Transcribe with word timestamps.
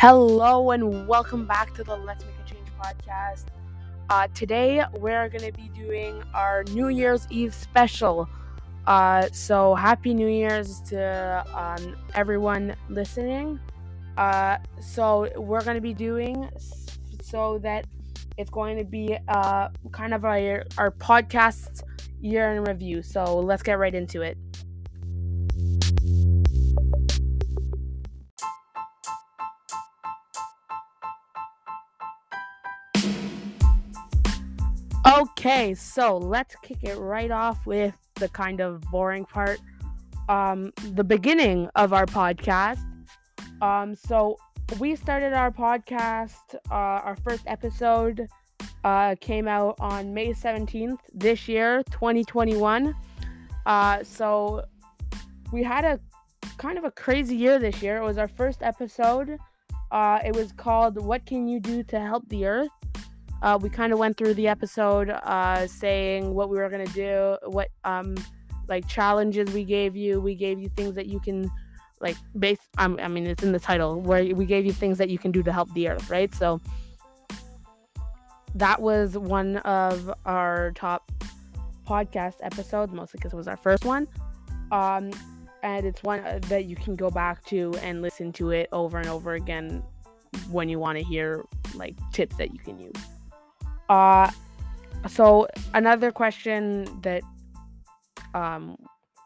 Hello 0.00 0.70
and 0.70 1.08
welcome 1.08 1.44
back 1.44 1.74
to 1.74 1.82
the 1.82 1.96
Let's 1.96 2.24
Make 2.24 2.36
a 2.46 2.48
Change 2.48 2.68
podcast. 2.80 3.46
Uh, 4.08 4.28
today 4.32 4.84
we're 4.92 5.28
going 5.28 5.42
to 5.42 5.50
be 5.50 5.68
doing 5.70 6.22
our 6.32 6.62
New 6.70 6.86
Year's 6.86 7.26
Eve 7.30 7.52
special. 7.52 8.28
Uh, 8.86 9.26
so 9.32 9.74
happy 9.74 10.14
New 10.14 10.28
Year's 10.28 10.80
to 10.82 11.44
um, 11.52 11.96
everyone 12.14 12.76
listening. 12.88 13.58
Uh, 14.16 14.58
so 14.80 15.28
we're 15.34 15.64
going 15.64 15.74
to 15.74 15.80
be 15.80 15.94
doing 15.94 16.48
so 17.20 17.58
that 17.64 17.84
it's 18.36 18.50
going 18.50 18.78
to 18.78 18.84
be 18.84 19.18
uh, 19.26 19.68
kind 19.90 20.14
of 20.14 20.24
our, 20.24 20.62
our 20.78 20.92
podcast 20.92 21.82
year 22.20 22.52
in 22.52 22.62
review. 22.62 23.02
So 23.02 23.40
let's 23.40 23.64
get 23.64 23.80
right 23.80 23.96
into 23.96 24.22
it. 24.22 24.38
Okay, 35.18 35.74
so 35.74 36.16
let's 36.16 36.54
kick 36.62 36.84
it 36.84 36.96
right 36.96 37.32
off 37.32 37.66
with 37.66 37.96
the 38.14 38.28
kind 38.28 38.60
of 38.60 38.80
boring 38.82 39.24
part. 39.24 39.58
Um, 40.28 40.72
the 40.92 41.02
beginning 41.02 41.68
of 41.74 41.92
our 41.92 42.06
podcast. 42.06 42.86
Um, 43.60 43.96
so 43.96 44.38
we 44.78 44.94
started 44.94 45.32
our 45.32 45.50
podcast. 45.50 46.54
Uh, 46.70 47.02
our 47.02 47.16
first 47.24 47.42
episode 47.48 48.28
uh, 48.84 49.16
came 49.20 49.48
out 49.48 49.74
on 49.80 50.14
May 50.14 50.28
17th 50.28 51.00
this 51.12 51.48
year, 51.48 51.82
2021. 51.90 52.94
Uh, 53.66 54.04
so 54.04 54.62
we 55.52 55.64
had 55.64 55.84
a 55.84 55.98
kind 56.58 56.78
of 56.78 56.84
a 56.84 56.92
crazy 56.92 57.34
year 57.34 57.58
this 57.58 57.82
year. 57.82 57.96
It 57.96 58.04
was 58.04 58.18
our 58.18 58.28
first 58.28 58.62
episode. 58.62 59.36
Uh, 59.90 60.20
it 60.24 60.36
was 60.36 60.52
called 60.52 60.96
What 60.96 61.26
Can 61.26 61.48
You 61.48 61.58
Do 61.58 61.82
to 61.82 61.98
Help 61.98 62.28
the 62.28 62.46
Earth? 62.46 62.68
Uh, 63.42 63.58
we 63.60 63.70
kind 63.70 63.92
of 63.92 63.98
went 63.98 64.16
through 64.16 64.34
the 64.34 64.48
episode 64.48 65.10
uh, 65.10 65.66
saying 65.66 66.34
what 66.34 66.48
we 66.48 66.58
were 66.58 66.68
gonna 66.68 66.86
do, 66.86 67.36
what 67.46 67.68
um 67.84 68.14
like 68.68 68.86
challenges 68.86 69.52
we 69.52 69.64
gave 69.64 69.96
you. 69.96 70.20
We 70.20 70.34
gave 70.34 70.60
you 70.60 70.68
things 70.68 70.94
that 70.94 71.06
you 71.06 71.20
can 71.20 71.50
like 72.00 72.16
base. 72.38 72.58
Um, 72.76 72.98
I 73.02 73.08
mean, 73.08 73.26
it's 73.26 73.42
in 73.42 73.52
the 73.52 73.58
title 73.58 74.00
where 74.00 74.34
we 74.34 74.46
gave 74.46 74.66
you 74.66 74.72
things 74.72 74.98
that 74.98 75.08
you 75.08 75.18
can 75.18 75.32
do 75.32 75.42
to 75.42 75.52
help 75.52 75.72
the 75.74 75.88
earth, 75.88 76.10
right? 76.10 76.32
So 76.34 76.60
that 78.54 78.80
was 78.80 79.16
one 79.16 79.58
of 79.58 80.12
our 80.24 80.72
top 80.72 81.10
podcast 81.86 82.34
episodes, 82.42 82.92
mostly 82.92 83.18
because 83.18 83.32
it 83.32 83.36
was 83.36 83.48
our 83.48 83.56
first 83.56 83.84
one. 83.84 84.06
Um, 84.70 85.10
and 85.62 85.86
it's 85.86 86.02
one 86.02 86.22
that 86.48 86.66
you 86.66 86.76
can 86.76 86.94
go 86.94 87.10
back 87.10 87.44
to 87.46 87.74
and 87.82 88.02
listen 88.02 88.32
to 88.34 88.50
it 88.50 88.68
over 88.72 88.98
and 88.98 89.08
over 89.08 89.34
again 89.34 89.82
when 90.50 90.68
you 90.68 90.78
want 90.78 90.98
to 90.98 91.04
hear 91.04 91.44
like 91.74 91.96
tips 92.12 92.36
that 92.36 92.52
you 92.52 92.58
can 92.58 92.78
use. 92.78 92.92
Uh, 93.88 94.30
so 95.06 95.46
another 95.74 96.10
question 96.10 96.84
that 97.02 97.22
um 98.34 98.76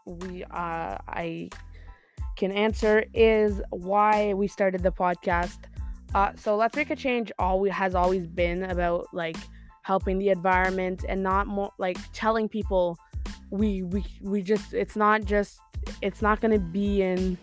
we 0.06 0.44
uh 0.44 0.98
I 1.08 1.48
can 2.36 2.52
answer 2.52 3.04
is 3.14 3.60
why 3.70 4.34
we 4.34 4.48
started 4.48 4.82
the 4.82 4.92
podcast. 4.92 5.58
Uh, 6.14 6.32
so 6.36 6.56
let's 6.56 6.76
make 6.76 6.90
a 6.90 6.96
change. 6.96 7.32
Always 7.38 7.72
has 7.72 7.94
always 7.94 8.26
been 8.26 8.64
about 8.64 9.06
like 9.12 9.36
helping 9.82 10.18
the 10.18 10.28
environment 10.28 11.04
and 11.08 11.22
not 11.22 11.46
more 11.46 11.70
like 11.78 11.98
telling 12.12 12.48
people 12.48 12.96
we 13.50 13.82
we 13.82 14.04
we 14.20 14.42
just 14.42 14.72
it's 14.72 14.96
not 14.96 15.24
just 15.24 15.60
it's 16.00 16.22
not 16.22 16.40
going 16.40 16.52
to 16.52 16.58
be 16.58 17.02
in 17.02 17.36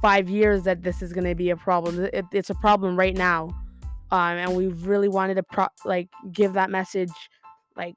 five 0.00 0.28
years 0.28 0.62
that 0.62 0.82
this 0.82 1.02
is 1.02 1.12
going 1.12 1.24
to 1.24 1.34
be 1.34 1.50
a 1.50 1.56
problem. 1.56 2.08
It, 2.12 2.24
it's 2.32 2.50
a 2.50 2.54
problem 2.54 2.96
right 2.96 3.16
now 3.16 3.50
um, 4.10 4.36
and 4.36 4.56
we 4.56 4.68
really 4.68 5.08
wanted 5.08 5.34
to 5.34 5.42
pro- 5.42 5.68
like 5.84 6.08
give 6.32 6.52
that 6.54 6.70
message 6.70 7.12
like 7.76 7.94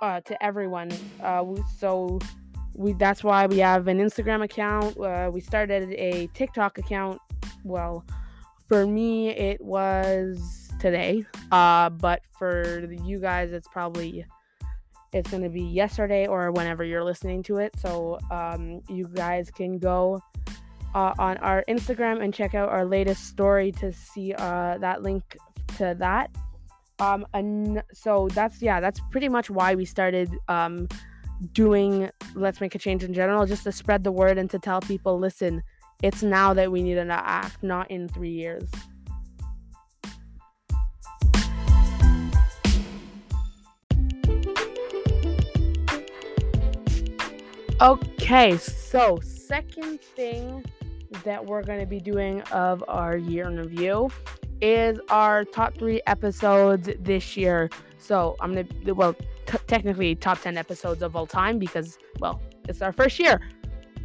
uh, 0.00 0.20
to 0.22 0.42
everyone. 0.42 0.90
Uh, 1.22 1.44
so 1.78 2.18
we 2.74 2.92
that's 2.94 3.22
why 3.22 3.46
we 3.46 3.58
have 3.58 3.88
an 3.88 3.98
Instagram 3.98 4.42
account. 4.42 4.98
Uh, 4.98 5.30
we 5.32 5.40
started 5.40 5.92
a 5.92 6.28
TikTok 6.34 6.78
account. 6.78 7.20
Well, 7.64 8.04
for 8.68 8.86
me 8.86 9.30
it 9.30 9.60
was 9.60 10.70
today, 10.80 11.24
uh, 11.50 11.90
but 11.90 12.22
for 12.38 12.86
you 13.04 13.20
guys 13.20 13.52
it's 13.52 13.68
probably 13.68 14.24
it's 15.12 15.30
gonna 15.30 15.50
be 15.50 15.62
yesterday 15.62 16.26
or 16.26 16.50
whenever 16.52 16.84
you're 16.84 17.04
listening 17.04 17.42
to 17.44 17.58
it. 17.58 17.72
So 17.78 18.18
um, 18.30 18.80
you 18.88 19.08
guys 19.08 19.50
can 19.50 19.78
go 19.78 20.22
uh, 20.94 21.14
on 21.18 21.38
our 21.38 21.64
Instagram 21.68 22.22
and 22.22 22.32
check 22.32 22.54
out 22.54 22.68
our 22.68 22.84
latest 22.84 23.26
story 23.26 23.72
to 23.72 23.92
see 23.92 24.34
uh, 24.34 24.78
that 24.78 25.02
link 25.02 25.36
to 25.78 25.96
that. 25.98 26.30
Um, 26.98 27.26
and 27.34 27.82
so 27.92 28.28
that's 28.28 28.62
yeah, 28.62 28.80
that's 28.80 29.00
pretty 29.10 29.28
much 29.28 29.50
why 29.50 29.74
we 29.74 29.84
started 29.84 30.30
um, 30.48 30.88
doing 31.52 32.10
Let's 32.34 32.60
Make 32.60 32.74
a 32.74 32.78
Change 32.78 33.02
in 33.02 33.14
general, 33.14 33.46
just 33.46 33.64
to 33.64 33.72
spread 33.72 34.04
the 34.04 34.12
word 34.12 34.38
and 34.38 34.48
to 34.50 34.58
tell 34.58 34.80
people, 34.80 35.18
listen, 35.18 35.62
it's 36.02 36.22
now 36.22 36.54
that 36.54 36.70
we 36.70 36.82
need 36.82 36.94
to 36.94 37.06
act, 37.10 37.62
not 37.62 37.90
in 37.90 38.08
three 38.08 38.30
years. 38.30 38.70
Okay, 47.80 48.56
so 48.58 49.18
second 49.24 50.00
thing 50.00 50.64
that 51.24 51.44
we're 51.44 51.62
going 51.62 51.80
to 51.80 51.86
be 51.86 52.00
doing 52.00 52.42
of 52.52 52.84
our 52.88 53.16
year 53.16 53.48
in 53.48 53.56
review 53.56 54.10
is 54.60 54.98
our 55.10 55.44
top 55.44 55.76
three 55.76 56.00
episodes 56.06 56.88
this 57.00 57.36
year. 57.36 57.68
So 57.98 58.36
I'm 58.40 58.54
going 58.54 58.68
to, 58.84 58.92
well, 58.92 59.14
t- 59.46 59.58
technically 59.66 60.14
top 60.14 60.40
10 60.40 60.56
episodes 60.56 61.02
of 61.02 61.16
all 61.16 61.26
time 61.26 61.58
because, 61.58 61.98
well, 62.20 62.40
it's 62.68 62.80
our 62.80 62.92
first 62.92 63.18
year. 63.18 63.40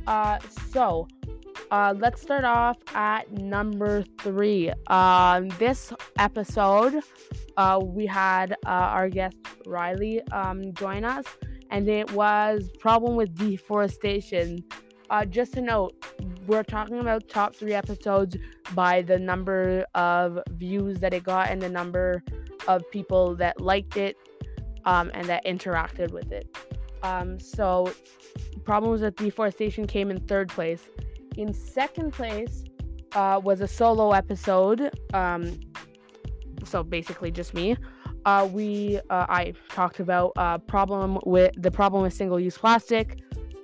Uh, 0.08 0.40
so 0.72 1.08
uh, 1.70 1.94
let's 1.98 2.22
start 2.22 2.44
off 2.44 2.78
at 2.96 3.32
number 3.32 4.04
three. 4.20 4.72
Um, 4.88 5.50
this 5.60 5.94
episode, 6.18 7.02
uh, 7.58 7.80
we 7.84 8.06
had 8.06 8.54
uh, 8.66 8.70
our 8.70 9.10
guest 9.10 9.38
Riley 9.66 10.22
um, 10.32 10.74
join 10.74 11.04
us, 11.04 11.26
and 11.70 11.88
it 11.90 12.10
was 12.12 12.70
problem 12.80 13.16
with 13.16 13.36
deforestation. 13.36 14.64
Uh, 15.10 15.26
just 15.26 15.54
to 15.54 15.62
note, 15.62 15.94
we're 16.48 16.64
talking 16.64 17.00
about 17.00 17.28
top 17.28 17.56
three 17.56 17.74
episodes 17.74 18.38
by 18.74 19.02
the 19.02 19.20
number 19.20 19.86
of 19.94 20.40
views 20.52 21.00
that 21.00 21.14
it 21.14 21.24
got 21.24 21.50
and 21.50 21.62
the 21.62 21.70
number 21.70 22.24
of 22.68 22.90
people 22.92 23.36
that 23.36 23.62
liked 23.62 23.98
it 23.98 24.18
um, 24.86 25.12
and 25.14 25.28
that 25.28 25.46
interacted 25.46 26.12
with 26.12 26.32
it. 26.32 26.58
Um, 27.04 27.40
so, 27.40 27.94
problems 28.64 29.02
with 29.02 29.16
deforestation 29.16 29.86
came 29.86 30.10
in 30.10 30.20
third 30.22 30.50
place. 30.50 30.90
In 31.38 31.54
second 31.54 32.12
place 32.12 32.64
uh, 33.14 33.40
was 33.44 33.62
a 33.62 33.68
solo 33.68 34.12
episode. 34.12 34.92
Um, 35.14 35.60
so 36.64 36.84
basically, 36.84 37.32
just 37.32 37.54
me. 37.54 37.78
Uh, 38.26 38.50
we 38.52 38.98
uh, 39.10 39.26
I 39.30 39.54
talked 39.70 40.00
about 40.00 40.34
uh, 40.36 40.58
problem 40.58 41.20
with 41.26 41.52
the 41.58 41.72
problem 41.72 42.04
with 42.04 42.14
single-use 42.14 42.58
plastic. 42.58 43.20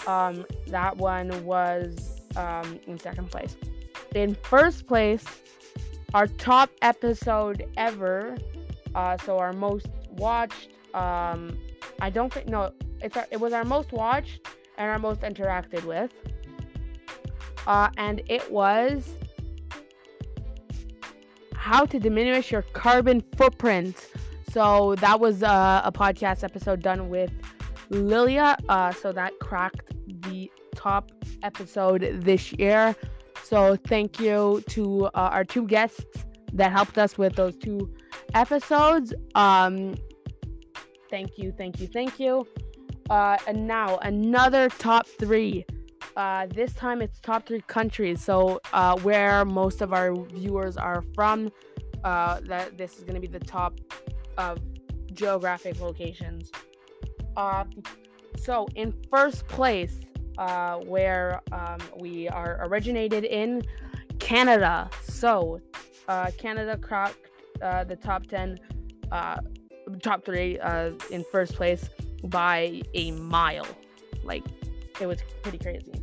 Um, 0.07 0.45
that 0.67 0.97
one 0.97 1.43
was 1.43 2.12
um, 2.35 2.79
in 2.87 2.99
second 2.99 3.29
place. 3.31 3.57
In 4.15 4.35
first 4.43 4.87
place, 4.87 5.25
our 6.13 6.27
top 6.27 6.69
episode 6.81 7.65
ever. 7.77 8.37
Uh, 8.95 9.17
so 9.25 9.39
our 9.39 9.53
most 9.53 9.87
watched. 10.11 10.69
Um, 10.93 11.57
I 11.99 12.09
don't 12.09 12.31
think 12.31 12.47
no, 12.47 12.71
it's 13.01 13.17
our, 13.17 13.25
it 13.31 13.39
was 13.39 13.53
our 13.53 13.63
most 13.63 13.91
watched 13.91 14.47
and 14.77 14.89
our 14.89 14.99
most 14.99 15.21
interacted 15.21 15.83
with. 15.85 16.11
Uh, 17.65 17.89
and 17.97 18.21
it 18.27 18.51
was 18.51 19.15
how 21.55 21.85
to 21.85 21.99
diminish 21.99 22.51
your 22.51 22.61
carbon 22.73 23.23
footprint. 23.37 24.09
So 24.51 24.95
that 24.95 25.19
was 25.19 25.41
uh, 25.41 25.81
a 25.83 25.91
podcast 25.91 26.43
episode 26.43 26.81
done 26.81 27.09
with 27.09 27.31
Lilia. 27.89 28.57
Uh, 28.69 28.91
so 28.91 29.11
that 29.13 29.39
cracked 29.39 29.93
the 30.23 30.51
top 30.75 31.11
episode 31.43 32.21
this 32.23 32.53
year. 32.53 32.95
So 33.43 33.75
thank 33.87 34.19
you 34.19 34.63
to 34.69 35.05
uh, 35.07 35.09
our 35.13 35.43
two 35.43 35.67
guests 35.67 36.25
that 36.53 36.71
helped 36.71 36.97
us 36.97 37.17
with 37.17 37.35
those 37.35 37.57
two 37.57 37.93
episodes. 38.33 39.13
Um, 39.35 39.95
thank 41.09 41.37
you, 41.37 41.53
thank 41.57 41.79
you, 41.79 41.87
thank 41.87 42.19
you. 42.19 42.47
Uh, 43.09 43.37
and 43.47 43.67
now 43.67 43.97
another 43.97 44.69
top 44.69 45.05
three. 45.19 45.65
Uh, 46.15 46.45
this 46.47 46.73
time 46.73 47.01
it's 47.01 47.19
top 47.19 47.45
three 47.45 47.63
countries. 47.67 48.23
So 48.23 48.59
uh, 48.71 48.97
where 48.99 49.45
most 49.45 49.81
of 49.81 49.93
our 49.93 50.15
viewers 50.15 50.77
are 50.77 51.03
from. 51.13 51.51
Uh, 52.03 52.41
that 52.41 52.77
this 52.77 52.97
is 52.97 53.03
going 53.05 53.15
to 53.15 53.21
be 53.21 53.27
the 53.27 53.39
top 53.39 53.79
of 54.37 54.59
geographic 55.13 55.79
locations. 55.79 56.51
Uh, 57.37 57.63
so 58.37 58.67
in 58.75 58.93
first 59.09 59.47
place, 59.47 60.01
uh, 60.37 60.77
where 60.77 61.41
um, 61.51 61.79
we 61.99 62.27
are 62.29 62.59
originated 62.65 63.23
in 63.23 63.63
Canada. 64.19 64.89
So 65.03 65.59
uh, 66.07 66.31
Canada 66.37 66.77
cracked 66.77 67.29
uh, 67.61 67.83
the 67.83 67.95
top 67.95 68.27
10, 68.27 68.59
uh, 69.11 69.37
top 70.01 70.25
three 70.25 70.59
uh, 70.59 70.91
in 71.11 71.23
first 71.31 71.55
place 71.55 71.89
by 72.23 72.81
a 72.93 73.11
mile. 73.11 73.67
Like, 74.23 74.43
it 74.99 75.07
was 75.07 75.19
pretty 75.41 75.57
crazy. 75.57 75.93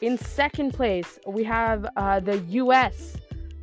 In 0.00 0.16
second 0.16 0.72
place, 0.72 1.18
we 1.26 1.44
have 1.44 1.86
uh, 1.96 2.20
the 2.20 2.38
US. 2.38 3.16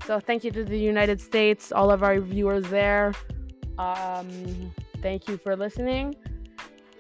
So, 0.06 0.20
thank 0.20 0.44
you 0.44 0.52
to 0.52 0.64
the 0.64 0.78
United 0.78 1.20
States, 1.20 1.72
all 1.72 1.90
of 1.90 2.04
our 2.04 2.20
viewers 2.20 2.66
there. 2.70 3.14
Um, 3.78 4.72
thank 5.02 5.28
you 5.28 5.38
for 5.38 5.56
listening. 5.56 6.16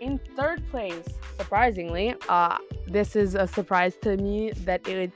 In 0.05 0.19
third 0.35 0.61
place, 0.69 1.07
surprisingly, 1.35 2.13
uh, 2.29 2.59
this 2.85 3.15
is 3.15 3.33
a 3.33 3.47
surprise 3.47 3.95
to 4.03 4.15
me 4.17 4.51
that 4.51 4.87
it 4.87 5.11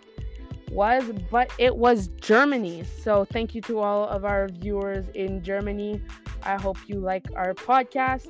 was, 0.72 1.04
but 1.30 1.54
it 1.60 1.78
was 1.78 2.08
Germany. 2.20 2.84
So 3.04 3.24
thank 3.24 3.54
you 3.54 3.62
to 3.70 3.78
all 3.82 4.06
of 4.06 4.26
our 4.26 4.48
viewers 4.48 5.08
in 5.10 5.44
Germany. 5.44 6.02
I 6.42 6.60
hope 6.60 6.78
you 6.88 7.00
like 7.00 7.28
our 7.36 7.54
podcast. 7.54 8.30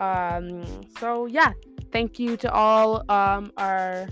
Um, 0.00 0.64
so 0.98 1.24
yeah, 1.24 1.54
thank 1.90 2.18
you 2.18 2.36
to 2.36 2.52
all 2.52 3.10
um, 3.10 3.50
our 3.56 4.06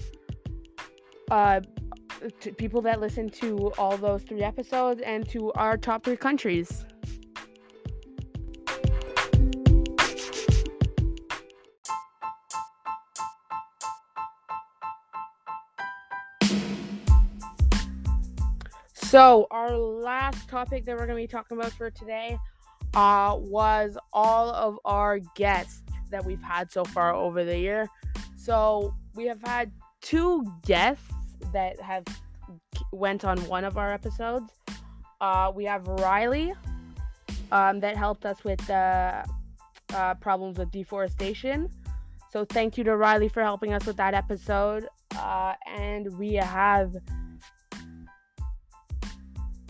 uh, 1.31 1.61
people 2.57 2.81
that 2.81 2.99
listen 2.99 3.29
to 3.29 3.73
all 3.77 3.99
those 3.99 4.23
three 4.23 4.43
episodes 4.43 5.03
and 5.03 5.29
to 5.29 5.53
our 5.53 5.77
top 5.77 6.03
three 6.03 6.17
countries. 6.17 6.87
So, 19.13 19.47
our 19.51 19.77
last 19.77 20.49
topic 20.49 20.87
that 20.87 20.93
we're 20.97 21.05
going 21.05 21.19
to 21.19 21.23
be 21.23 21.27
talking 21.27 21.59
about 21.59 21.73
for 21.73 21.91
today 21.91 22.39
uh, 22.95 23.37
was 23.39 23.99
all 24.11 24.49
of 24.53 24.79
our 24.87 25.19
guests 25.37 25.83
that 26.09 26.25
we've 26.25 26.43
had 26.43 26.73
so 26.73 26.83
far 26.83 27.13
over 27.13 27.45
the 27.45 27.59
year. 27.59 27.91
So, 28.39 28.95
we 29.15 29.27
have 29.27 29.43
had 29.43 29.71
two 30.01 30.51
guests 30.65 31.13
that 31.53 31.79
have 31.83 32.05
went 32.91 33.27
on 33.27 33.37
one 33.49 33.65
of 33.65 33.77
our 33.77 33.93
episodes. 33.93 34.51
Uh, 35.21 35.53
we 35.55 35.67
have 35.67 35.87
Riley 35.87 36.55
um, 37.51 37.81
that 37.81 37.99
helped 37.99 38.25
us 38.25 38.43
with 38.45 38.67
the 38.67 39.27
uh, 39.93 40.15
problems 40.23 40.57
with 40.57 40.71
deforestation. 40.71 41.69
So, 42.31 42.47
thank 42.47 42.79
you 42.79 42.85
to 42.85 42.97
Riley 42.97 43.29
for 43.29 43.43
helping 43.43 43.75
us 43.75 43.85
with 43.85 43.99
that 43.99 44.15
episode. 44.15 44.89
Uh, 45.15 45.53
and 45.67 46.19
we 46.19 46.33
have 46.33 46.97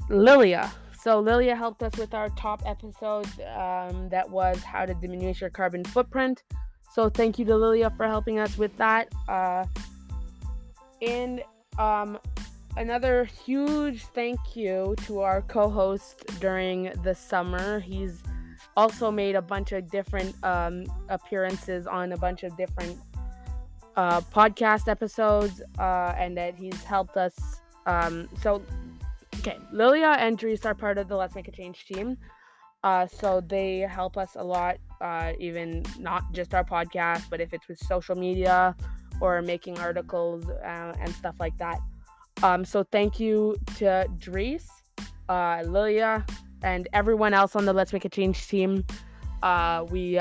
Lilia. 0.09 0.73
So 1.03 1.19
Lilia 1.19 1.57
helped 1.57 1.83
us 1.83 1.97
with 1.97 2.15
our 2.15 2.29
top 2.31 2.63
episode 2.65 3.27
um, 3.57 4.09
that 4.11 4.29
was 4.29 4.63
how 4.63 4.87
to 4.87 4.95
diminish 4.95 5.41
your 5.41 5.51
carbon 5.51 5.83
footprint. 5.85 6.45
So 6.93 7.09
thank 7.09 7.39
you 7.39 7.45
to 7.47 7.57
Lilia 7.57 7.91
for 7.97 8.07
helping 8.07 8.39
us 8.39 8.57
with 8.57 8.77
that. 8.77 9.09
Uh, 9.29 9.65
and 11.01 11.43
um, 11.79 12.19
another 12.77 13.25
huge 13.25 14.05
thank 14.15 14.39
you 14.55 14.95
to 15.07 15.21
our 15.21 15.43
co-host 15.43 16.25
during 16.39 16.93
the 17.03 17.15
summer. 17.15 17.81
He's 17.81 18.23
also 18.77 19.11
made 19.11 19.35
a 19.35 19.43
bunch 19.43 19.73
of 19.73 19.91
different 19.91 20.35
um, 20.45 20.85
appearances 21.09 21.87
on 21.87 22.13
a 22.13 22.17
bunch 22.17 22.43
of 22.43 22.57
different 22.57 22.99
uh, 23.97 24.21
podcast 24.21 24.89
episodes, 24.89 25.61
uh, 25.79 26.15
and 26.17 26.37
that 26.37 26.55
he's 26.55 26.83
helped 26.85 27.17
us. 27.17 27.61
Um, 27.87 28.29
so 28.41 28.63
Okay, 29.45 29.59
Lilia 29.73 30.15
and 30.21 30.39
Dries 30.39 30.65
are 30.65 30.73
part 30.73 30.99
of 30.99 31.09
the 31.09 31.17
Let's 31.17 31.35
Make 31.35 31.49
a 31.49 31.51
Change 31.51 31.85
team. 31.85 32.17
Uh, 32.85 33.09
so 33.09 33.41
they 33.41 33.81
help 33.81 34.17
us 34.17 34.37
a 34.37 34.45
lot, 34.45 34.77
uh, 35.01 35.33
even 35.41 35.85
not 35.99 36.33
just 36.33 36.55
our 36.55 36.63
podcast, 36.63 37.29
but 37.29 37.41
if 37.41 37.53
it's 37.53 37.67
with 37.67 37.81
social 37.81 38.15
media 38.15 38.77
or 39.21 39.43
making 39.43 39.81
articles 39.81 40.49
uh, 40.49 40.95
and 41.01 41.13
stuff 41.17 41.35
like 41.41 41.59
that. 41.59 41.81
Um, 42.45 42.65
so 42.65 42.85
thank 42.85 43.19
you 43.19 43.57
to 43.79 44.07
Dries, 44.17 44.69
uh, 45.29 45.65
Lilia, 45.67 46.25
and 46.63 46.87
everyone 46.93 47.35
else 47.35 47.57
on 47.57 47.65
the 47.65 47.73
Let's 47.73 47.93
Make 47.93 48.05
a 48.05 48.09
Change 48.09 48.47
team. 48.47 48.85
Uh, 49.43 49.85
we 49.91 50.21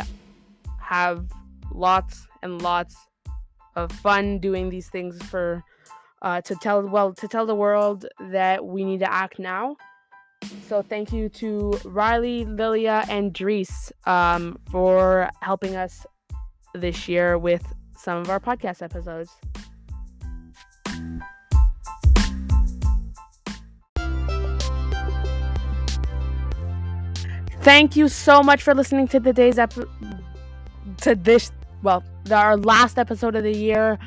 have 0.79 1.27
lots 1.71 2.25
and 2.41 2.59
lots 2.63 2.95
of 3.75 3.91
fun 3.91 4.39
doing 4.39 4.71
these 4.71 4.89
things 4.89 5.21
for 5.21 5.63
uh, 6.21 6.41
to 6.41 6.55
tell 6.55 6.87
well 6.87 7.13
to 7.13 7.27
tell 7.27 7.45
the 7.45 7.55
world 7.55 8.05
that 8.31 8.65
we 8.65 8.83
need 8.83 8.99
to 8.99 9.11
act 9.11 9.39
now. 9.39 9.75
So 10.67 10.81
thank 10.81 11.13
you 11.13 11.29
to 11.29 11.79
Riley, 11.85 12.45
Lilia, 12.45 13.05
and 13.09 13.33
Dries 13.33 13.91
um, 14.05 14.57
for 14.71 15.29
helping 15.41 15.75
us 15.75 16.05
this 16.73 17.07
year 17.07 17.37
with 17.37 17.63
some 17.95 18.17
of 18.17 18.29
our 18.29 18.39
podcast 18.39 18.81
episodes. 18.81 19.29
Thank 27.61 27.95
you 27.95 28.07
so 28.07 28.41
much 28.41 28.63
for 28.63 28.73
listening 28.73 29.07
to 29.09 29.19
today's 29.19 29.59
episode. 29.59 29.87
To 31.01 31.15
this, 31.15 31.51
well, 31.83 32.03
our 32.31 32.57
last 32.57 32.97
episode 32.97 33.35
of 33.35 33.43
the 33.43 33.55
year 33.55 33.99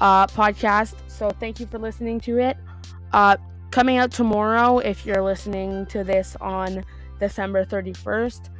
uh, 0.00 0.26
podcast. 0.26 0.94
So 1.08 1.30
thank 1.30 1.60
you 1.60 1.66
for 1.66 1.78
listening 1.78 2.20
to 2.20 2.38
it. 2.38 2.56
Uh, 3.12 3.36
coming 3.70 3.98
out 3.98 4.10
tomorrow, 4.10 4.78
if 4.78 5.04
you're 5.06 5.22
listening 5.22 5.86
to 5.86 6.04
this 6.04 6.36
on 6.40 6.84
December 7.20 7.64
31st, 7.64 8.50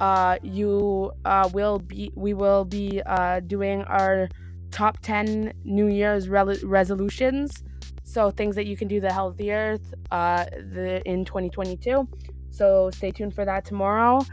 uh, 0.00 0.38
you 0.42 1.12
uh, 1.24 1.48
will 1.52 1.78
be 1.78 2.12
we 2.16 2.34
will 2.34 2.64
be 2.64 3.00
uh, 3.06 3.40
doing 3.40 3.82
our 3.84 4.28
top 4.70 4.98
10 5.02 5.52
New 5.64 5.86
Year's 5.86 6.28
re- 6.28 6.58
resolutions. 6.62 7.62
So 8.04 8.30
things 8.30 8.56
that 8.56 8.66
you 8.66 8.76
can 8.76 8.88
do 8.88 9.00
the 9.00 9.52
earth 9.52 9.94
uh, 10.10 10.44
the, 10.44 11.02
in 11.06 11.24
2022. 11.24 12.08
So 12.50 12.90
stay 12.90 13.10
tuned 13.10 13.34
for 13.34 13.44
that 13.44 13.64
tomorrow. 13.64 14.24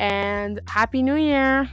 And 0.00 0.60
Happy 0.66 1.02
New 1.02 1.14
Year! 1.14 1.70